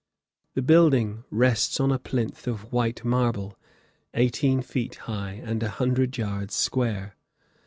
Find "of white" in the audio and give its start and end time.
2.47-3.05